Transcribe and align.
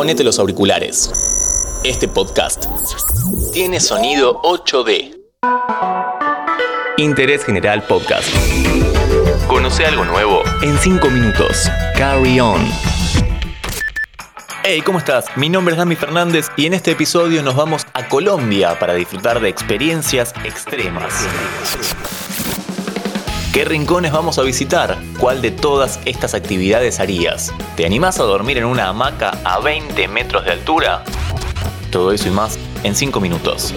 ponete 0.00 0.24
los 0.24 0.38
auriculares. 0.38 1.10
Este 1.84 2.08
podcast 2.08 2.64
tiene 3.52 3.80
sonido 3.80 4.40
8D. 4.40 5.14
Interés 6.96 7.44
General 7.44 7.82
Podcast. 7.82 8.26
Conoce 9.46 9.84
algo 9.84 10.06
nuevo 10.06 10.40
en 10.62 10.78
5 10.78 11.10
minutos. 11.10 11.70
Carry 11.98 12.40
on. 12.40 12.66
Hey, 14.64 14.80
¿cómo 14.80 14.96
estás? 14.96 15.26
Mi 15.36 15.50
nombre 15.50 15.74
es 15.74 15.78
Dami 15.78 15.96
Fernández 15.96 16.46
y 16.56 16.64
en 16.64 16.72
este 16.72 16.92
episodio 16.92 17.42
nos 17.42 17.54
vamos 17.54 17.86
a 17.92 18.08
Colombia 18.08 18.78
para 18.78 18.94
disfrutar 18.94 19.38
de 19.38 19.50
experiencias 19.50 20.32
extremas. 20.46 21.26
¿Qué 23.52 23.64
rincones 23.64 24.12
vamos 24.12 24.38
a 24.38 24.42
visitar? 24.42 24.96
¿Cuál 25.18 25.42
de 25.42 25.50
todas 25.50 25.98
estas 26.04 26.34
actividades 26.34 27.00
harías? 27.00 27.52
¿Te 27.76 27.84
animás 27.84 28.20
a 28.20 28.22
dormir 28.22 28.58
en 28.58 28.64
una 28.64 28.88
hamaca 28.88 29.40
a 29.42 29.58
20 29.58 30.06
metros 30.06 30.44
de 30.44 30.52
altura? 30.52 31.02
Todo 31.90 32.12
eso 32.12 32.28
y 32.28 32.30
más 32.30 32.56
en 32.84 32.94
5 32.94 33.20
minutos. 33.20 33.74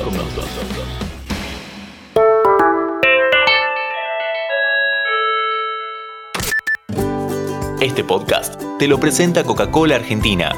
Este 7.81 8.03
podcast 8.03 8.62
te 8.78 8.88
lo 8.88 9.00
presenta 9.00 9.44
Coca-Cola 9.44 9.95
Argentina 9.95 10.53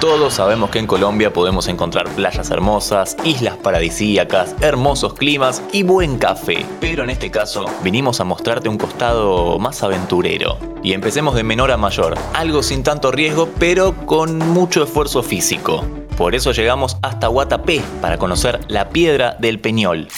todos 0.00 0.34
sabemos 0.34 0.70
que 0.70 0.78
en 0.78 0.86
Colombia 0.86 1.32
podemos 1.32 1.68
encontrar 1.68 2.08
playas 2.10 2.50
hermosas, 2.50 3.16
islas 3.24 3.56
paradisíacas, 3.56 4.54
hermosos 4.60 5.14
climas 5.14 5.62
y 5.72 5.82
buen 5.82 6.18
café. 6.18 6.64
Pero 6.80 7.04
en 7.04 7.10
este 7.10 7.30
caso, 7.30 7.64
vinimos 7.82 8.20
a 8.20 8.24
mostrarte 8.24 8.68
un 8.68 8.78
costado 8.78 9.58
más 9.58 9.82
aventurero. 9.82 10.58
Y 10.82 10.92
empecemos 10.92 11.34
de 11.34 11.42
menor 11.42 11.70
a 11.72 11.76
mayor, 11.76 12.14
algo 12.34 12.62
sin 12.62 12.82
tanto 12.82 13.10
riesgo, 13.10 13.48
pero 13.58 13.94
con 14.06 14.38
mucho 14.38 14.82
esfuerzo 14.84 15.22
físico. 15.22 15.84
Por 16.16 16.34
eso 16.34 16.52
llegamos 16.52 16.96
hasta 17.02 17.26
Guatapé 17.26 17.82
para 18.00 18.18
conocer 18.18 18.60
la 18.68 18.88
piedra 18.88 19.36
del 19.38 19.60
Peñol. 19.60 20.08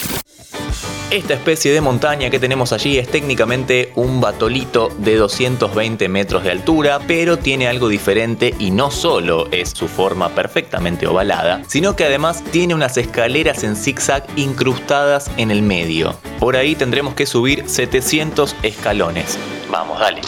Esta 1.10 1.32
especie 1.32 1.72
de 1.72 1.80
montaña 1.80 2.28
que 2.28 2.38
tenemos 2.38 2.74
allí 2.74 2.98
es 2.98 3.08
técnicamente 3.08 3.92
un 3.94 4.20
batolito 4.20 4.90
de 4.98 5.16
220 5.16 6.06
metros 6.06 6.44
de 6.44 6.50
altura, 6.50 7.00
pero 7.06 7.38
tiene 7.38 7.66
algo 7.66 7.88
diferente 7.88 8.54
y 8.58 8.70
no 8.70 8.90
solo 8.90 9.48
es 9.50 9.70
su 9.70 9.88
forma 9.88 10.28
perfectamente 10.28 11.06
ovalada, 11.06 11.62
sino 11.66 11.96
que 11.96 12.04
además 12.04 12.44
tiene 12.50 12.74
unas 12.74 12.98
escaleras 12.98 13.64
en 13.64 13.74
zigzag 13.74 14.26
incrustadas 14.36 15.30
en 15.38 15.50
el 15.50 15.62
medio. 15.62 16.14
Por 16.38 16.56
ahí 16.56 16.74
tendremos 16.74 17.14
que 17.14 17.24
subir 17.24 17.66
700 17.66 18.54
escalones. 18.62 19.38
Vamos, 19.70 19.98
dale. 19.98 20.20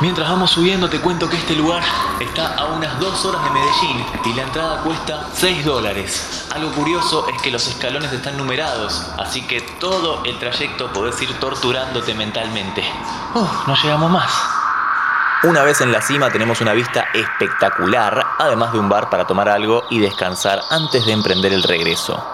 Mientras 0.00 0.28
vamos 0.28 0.52
subiendo 0.52 0.88
te 0.88 1.00
cuento 1.00 1.28
que 1.28 1.36
este 1.36 1.56
lugar 1.56 1.82
está 2.20 2.54
a 2.54 2.66
unas 2.66 3.00
2 3.00 3.24
horas 3.24 3.42
de 3.42 3.50
Medellín 3.50 4.06
y 4.26 4.32
la 4.32 4.42
entrada 4.42 4.80
cuesta 4.82 5.26
6 5.32 5.64
dólares. 5.64 6.46
Algo 6.54 6.70
curioso 6.70 7.26
es 7.28 7.42
que 7.42 7.50
los 7.50 7.66
escalones 7.66 8.12
están 8.12 8.36
numerados, 8.36 9.10
así 9.18 9.42
que 9.42 9.60
todo 9.60 10.22
el 10.24 10.38
trayecto 10.38 10.92
podés 10.92 11.20
ir 11.20 11.34
torturándote 11.40 12.14
mentalmente. 12.14 12.84
no 13.34 13.74
llegamos 13.74 14.08
más. 14.08 14.32
Una 15.42 15.64
vez 15.64 15.80
en 15.80 15.90
la 15.90 16.00
cima 16.00 16.30
tenemos 16.30 16.60
una 16.60 16.74
vista 16.74 17.08
espectacular, 17.12 18.24
además 18.38 18.72
de 18.72 18.78
un 18.78 18.88
bar 18.88 19.10
para 19.10 19.26
tomar 19.26 19.48
algo 19.48 19.82
y 19.90 19.98
descansar 19.98 20.60
antes 20.70 21.06
de 21.06 21.12
emprender 21.12 21.52
el 21.52 21.64
regreso. 21.64 22.24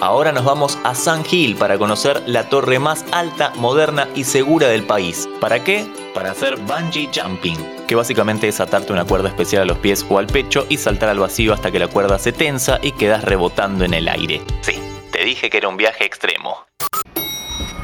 Ahora 0.00 0.32
nos 0.32 0.44
vamos 0.44 0.78
a 0.82 0.96
San 0.96 1.24
Gil 1.24 1.56
para 1.56 1.78
conocer 1.78 2.24
la 2.26 2.48
torre 2.48 2.80
más 2.80 3.04
alta, 3.12 3.52
moderna 3.54 4.08
y 4.16 4.24
segura 4.24 4.66
del 4.66 4.84
país. 4.84 5.28
¿Para 5.40 5.62
qué? 5.62 5.99
Para 6.14 6.32
hacer 6.32 6.56
bungee 6.56 7.08
jumping, 7.14 7.56
que 7.86 7.94
básicamente 7.94 8.48
es 8.48 8.60
atarte 8.60 8.92
una 8.92 9.04
cuerda 9.04 9.28
especial 9.28 9.62
a 9.62 9.66
los 9.66 9.78
pies 9.78 10.04
o 10.08 10.18
al 10.18 10.26
pecho 10.26 10.66
y 10.68 10.76
saltar 10.76 11.08
al 11.08 11.20
vacío 11.20 11.52
hasta 11.52 11.70
que 11.70 11.78
la 11.78 11.88
cuerda 11.88 12.18
se 12.18 12.32
tensa 12.32 12.80
y 12.82 12.92
quedas 12.92 13.24
rebotando 13.24 13.84
en 13.84 13.94
el 13.94 14.08
aire. 14.08 14.40
Sí, 14.60 14.80
te 15.12 15.24
dije 15.24 15.50
que 15.50 15.58
era 15.58 15.68
un 15.68 15.76
viaje 15.76 16.04
extremo. 16.04 16.69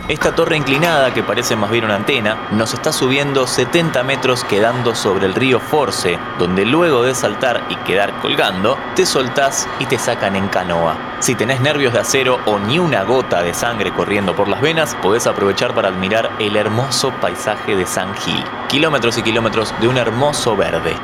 Esta 0.09 0.37
torre 0.37 0.57
inclinada, 0.57 1.13
que 1.13 1.25
parece 1.25 1.57
más 1.57 1.69
bien 1.69 1.85
una 1.85 1.97
antena, 1.97 2.47
nos 2.53 2.73
está 2.75 2.93
subiendo 2.93 3.49
70 3.49 4.05
metros 4.05 4.45
quedando 4.45 4.95
sobre 4.95 5.27
el 5.27 5.35
río 5.35 5.59
Force, 5.59 6.17
donde 6.39 6.65
luego 6.65 7.03
de 7.03 7.13
saltar 7.13 7.67
y 7.71 7.77
quedar 7.79 8.21
colgando, 8.21 8.79
te 8.95 9.05
soltás 9.05 9.69
y 9.81 9.87
te 9.87 9.99
sacan 9.99 10.37
en 10.37 10.47
canoa. 10.47 11.17
Si 11.19 11.35
tenés 11.35 11.61
nervios 11.61 11.93
de 11.93 11.99
acero 11.99 12.39
o 12.47 12.61
ni 12.61 12.79
una 12.79 13.03
gota 13.03 13.43
de 13.43 13.53
sangre 13.53 13.93
corriendo 13.93 14.37
por 14.37 14.47
las 14.47 14.61
venas, 14.61 14.95
podés 15.03 15.27
aprovechar 15.27 15.75
para 15.75 15.89
admirar 15.89 16.31
el 16.39 16.55
hermoso 16.55 17.11
paisaje 17.21 17.75
de 17.75 17.85
San 17.85 18.15
Gil. 18.15 18.45
Kilómetros 18.69 19.19
y 19.19 19.23
kilómetros 19.23 19.75
de 19.81 19.89
un 19.89 19.99
hermoso 19.99 20.57
verde. 20.57 20.95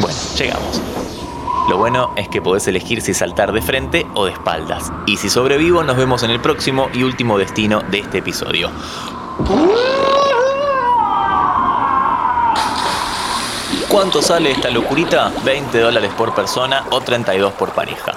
Bueno, 0.00 0.18
llegamos. 0.36 0.82
Lo 1.68 1.78
bueno 1.78 2.12
es 2.14 2.28
que 2.28 2.40
podés 2.40 2.68
elegir 2.68 3.02
si 3.02 3.12
saltar 3.12 3.50
de 3.50 3.60
frente 3.60 4.05
o 4.16 4.24
de 4.24 4.32
espaldas. 4.32 4.90
Y 5.06 5.18
si 5.18 5.30
sobrevivo, 5.30 5.84
nos 5.84 5.96
vemos 5.96 6.22
en 6.24 6.30
el 6.30 6.40
próximo 6.40 6.88
y 6.92 7.04
último 7.04 7.38
destino 7.38 7.82
de 7.90 8.00
este 8.00 8.18
episodio. 8.18 8.70
¿Cuánto 13.88 14.20
sale 14.20 14.50
esta 14.50 14.70
locurita? 14.70 15.32
20 15.44 15.78
dólares 15.78 16.12
por 16.16 16.34
persona 16.34 16.84
o 16.90 17.00
32 17.00 17.52
por 17.52 17.70
pareja. 17.70 18.12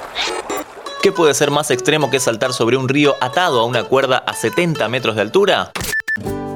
¿Qué 1.02 1.12
puede 1.12 1.34
ser 1.34 1.52
más 1.52 1.72
extremo 1.72 2.10
que 2.10 2.20
saltar 2.20 2.54
sobre 2.54 2.76
un 2.76 2.90
río 2.90 3.16
atado 3.22 3.62
a 3.62 3.66
una 3.66 3.84
cuerda 3.84 4.18
a 4.18 4.34
70 4.34 4.90
metros 4.90 5.16
de 5.16 5.22
altura? 5.22 5.72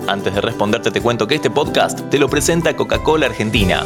Antes 0.08 0.36
de 0.36 0.42
responderte 0.42 0.92
te 0.92 1.02
cuento 1.02 1.28
que 1.28 1.36
este 1.36 1.50
podcast 1.50 2.10
te 2.10 2.18
lo 2.18 2.28
presenta 2.28 2.76
Coca-Cola 2.76 3.28
Argentina. 3.28 3.84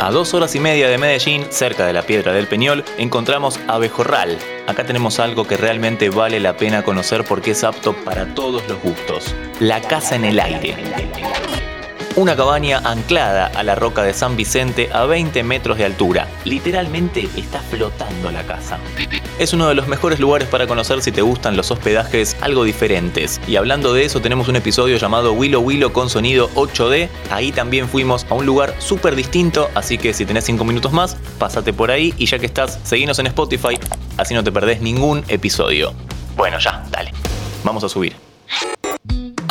A 0.00 0.10
dos 0.10 0.34
horas 0.34 0.54
y 0.54 0.60
media 0.60 0.88
de 0.88 0.98
Medellín, 0.98 1.46
cerca 1.50 1.86
de 1.86 1.92
la 1.92 2.02
Piedra 2.02 2.32
del 2.32 2.48
Peñol, 2.48 2.84
encontramos 2.98 3.60
Abejorral. 3.68 4.38
Acá 4.66 4.84
tenemos 4.84 5.20
algo 5.20 5.46
que 5.46 5.56
realmente 5.56 6.10
vale 6.10 6.40
la 6.40 6.56
pena 6.56 6.82
conocer 6.82 7.24
porque 7.24 7.52
es 7.52 7.64
apto 7.64 7.94
para 8.04 8.34
todos 8.34 8.66
los 8.68 8.82
gustos. 8.82 9.34
La 9.60 9.80
casa 9.80 10.16
en 10.16 10.24
el 10.24 10.40
aire 10.40 10.76
una 12.16 12.36
cabaña 12.36 12.78
anclada 12.84 13.46
a 13.46 13.62
la 13.62 13.74
roca 13.74 14.02
de 14.02 14.14
San 14.14 14.36
Vicente 14.36 14.88
a 14.92 15.04
20 15.04 15.42
metros 15.42 15.78
de 15.78 15.84
altura. 15.84 16.28
Literalmente 16.44 17.28
está 17.36 17.60
flotando 17.60 18.30
la 18.30 18.44
casa. 18.44 18.78
Es 19.38 19.52
uno 19.52 19.68
de 19.68 19.74
los 19.74 19.88
mejores 19.88 20.20
lugares 20.20 20.46
para 20.48 20.66
conocer 20.66 21.02
si 21.02 21.10
te 21.10 21.22
gustan 21.22 21.56
los 21.56 21.70
hospedajes 21.70 22.36
algo 22.40 22.62
diferentes. 22.64 23.40
Y 23.48 23.56
hablando 23.56 23.92
de 23.92 24.04
eso, 24.04 24.20
tenemos 24.20 24.48
un 24.48 24.56
episodio 24.56 24.96
llamado 24.96 25.32
Willow 25.32 25.60
Willow 25.60 25.92
con 25.92 26.08
sonido 26.08 26.50
8D. 26.54 27.08
Ahí 27.30 27.50
también 27.50 27.88
fuimos 27.88 28.26
a 28.30 28.34
un 28.34 28.46
lugar 28.46 28.74
súper 28.78 29.16
distinto, 29.16 29.68
así 29.74 29.98
que 29.98 30.14
si 30.14 30.24
tenés 30.24 30.44
5 30.44 30.64
minutos 30.64 30.92
más, 30.92 31.16
pásate 31.38 31.72
por 31.72 31.90
ahí 31.90 32.14
y 32.16 32.26
ya 32.26 32.38
que 32.38 32.46
estás, 32.46 32.78
seguinos 32.84 33.18
en 33.18 33.26
Spotify, 33.26 33.78
así 34.16 34.34
no 34.34 34.44
te 34.44 34.52
perdés 34.52 34.80
ningún 34.80 35.24
episodio. 35.28 35.92
Bueno, 36.36 36.58
ya, 36.58 36.84
dale. 36.90 37.12
Vamos 37.64 37.82
a 37.82 37.88
subir. 37.88 38.14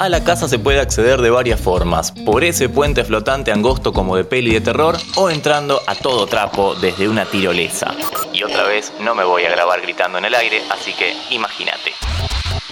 A 0.03 0.09
la 0.09 0.21
casa 0.21 0.49
se 0.49 0.59
puede 0.59 0.81
acceder 0.81 1.21
de 1.21 1.29
varias 1.29 1.61
formas, 1.61 2.11
por 2.11 2.43
ese 2.43 2.67
puente 2.67 3.05
flotante 3.05 3.53
angosto 3.53 3.93
como 3.93 4.17
de 4.17 4.25
peli 4.25 4.51
de 4.51 4.59
terror 4.59 4.97
o 5.15 5.29
entrando 5.29 5.79
a 5.87 5.95
todo 5.95 6.27
trapo 6.27 6.75
desde 6.75 7.07
una 7.07 7.23
tirolesa. 7.23 7.95
Y 8.33 8.43
otra 8.43 8.63
vez 8.63 8.91
no 8.99 9.15
me 9.15 9.23
voy 9.23 9.45
a 9.45 9.49
grabar 9.49 9.79
gritando 9.79 10.17
en 10.17 10.25
el 10.25 10.35
aire, 10.35 10.61
así 10.69 10.91
que 10.91 11.15
imagínate. 11.29 11.93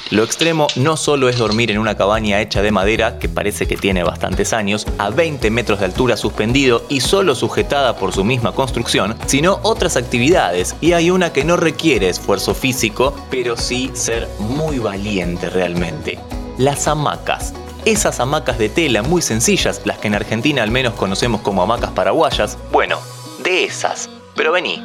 Lo 0.10 0.26
extremo 0.26 0.68
no 0.76 0.98
solo 0.98 1.30
es 1.30 1.38
dormir 1.38 1.72
en 1.72 1.78
una 1.78 1.96
cabaña 1.96 2.42
hecha 2.42 2.62
de 2.62 2.74
madera, 2.74 3.18
que 3.18 3.30
parece 3.30 3.66
que 3.66 3.78
tiene 3.78 4.04
bastantes 4.04 4.52
años, 4.52 4.86
a 4.98 5.10
20 5.10 5.52
metros 5.52 5.80
de 5.80 5.86
altura 5.86 6.18
suspendido 6.18 6.84
y 6.90 7.00
solo 7.00 7.34
sujetada 7.34 7.96
por 7.96 8.12
su 8.12 8.26
misma 8.26 8.52
construcción, 8.52 9.16
sino 9.28 9.62
otras 9.64 9.96
actividades, 9.96 10.76
y 10.82 10.92
hay 10.92 11.12
una 11.12 11.32
que 11.32 11.46
no 11.46 11.56
requiere 11.56 12.10
esfuerzo 12.10 12.54
físico, 12.54 13.16
pero 13.30 13.56
sí 13.56 13.90
ser 13.94 14.28
muy 14.38 14.80
valiente 14.80 15.50
realmente 15.50 16.20
las 16.58 16.88
hamacas. 16.88 17.54
Esas 17.86 18.20
hamacas 18.20 18.58
de 18.58 18.70
tela 18.70 19.02
muy 19.02 19.22
sencillas, 19.22 19.82
las 19.86 19.98
que 19.98 20.08
en 20.08 20.16
Argentina 20.16 20.64
al 20.64 20.72
menos 20.72 20.94
conocemos 20.94 21.42
como 21.42 21.64
hamacas 21.64 21.92
paraguayas, 21.92 22.58
bueno, 22.72 23.00
de 23.44 23.64
esas. 23.64 24.10
Pero 24.36 24.52
vení, 24.52 24.82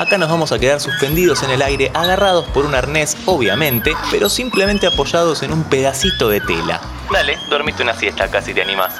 Acá 0.00 0.18
nos 0.18 0.28
vamos 0.28 0.50
a 0.50 0.58
quedar 0.58 0.80
suspendidos 0.80 1.42
en 1.44 1.50
el 1.50 1.62
aire, 1.62 1.90
agarrados 1.94 2.46
por 2.46 2.66
un 2.66 2.74
arnés, 2.74 3.16
obviamente, 3.26 3.94
pero 4.10 4.28
simplemente 4.28 4.88
apoyados 4.88 5.42
en 5.42 5.52
un 5.52 5.62
pedacito 5.64 6.28
de 6.28 6.40
tela. 6.40 6.80
Dale, 7.12 7.38
dormiste 7.48 7.82
una 7.82 7.94
siesta 7.94 8.24
acá 8.24 8.42
si 8.42 8.52
te 8.52 8.62
animás. 8.62 8.94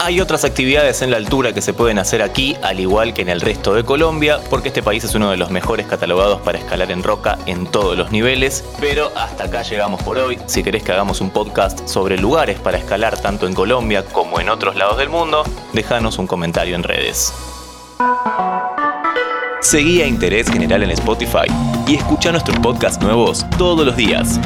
Hay 0.00 0.20
otras 0.20 0.44
actividades 0.44 1.02
en 1.02 1.10
la 1.10 1.16
altura 1.16 1.52
que 1.52 1.60
se 1.60 1.72
pueden 1.72 1.98
hacer 1.98 2.22
aquí, 2.22 2.56
al 2.62 2.78
igual 2.78 3.14
que 3.14 3.22
en 3.22 3.28
el 3.28 3.40
resto 3.40 3.74
de 3.74 3.84
Colombia, 3.84 4.38
porque 4.48 4.68
este 4.68 4.80
país 4.82 5.02
es 5.02 5.14
uno 5.16 5.30
de 5.30 5.36
los 5.36 5.50
mejores 5.50 5.86
catalogados 5.86 6.40
para 6.40 6.58
escalar 6.58 6.92
en 6.92 7.02
roca 7.02 7.36
en 7.46 7.66
todos 7.66 7.98
los 7.98 8.12
niveles. 8.12 8.64
Pero 8.78 9.10
hasta 9.16 9.44
acá 9.44 9.62
llegamos 9.62 10.00
por 10.04 10.18
hoy. 10.18 10.38
Si 10.46 10.62
querés 10.62 10.84
que 10.84 10.92
hagamos 10.92 11.20
un 11.20 11.30
podcast 11.30 11.88
sobre 11.88 12.16
lugares 12.16 12.60
para 12.60 12.78
escalar 12.78 13.20
tanto 13.20 13.48
en 13.48 13.54
Colombia 13.54 14.04
como 14.04 14.38
en 14.38 14.50
otros 14.50 14.76
lados 14.76 14.98
del 14.98 15.08
mundo, 15.08 15.42
déjanos 15.72 16.18
un 16.18 16.28
comentario 16.28 16.76
en 16.76 16.84
redes. 16.84 17.32
Seguí 19.60 20.00
a 20.00 20.06
Interés 20.06 20.48
General 20.48 20.80
en 20.84 20.90
Spotify 20.92 21.46
y 21.88 21.96
escucha 21.96 22.30
nuestros 22.30 22.56
podcasts 22.60 23.02
nuevos 23.02 23.44
todos 23.58 23.84
los 23.84 23.96
días. 23.96 24.38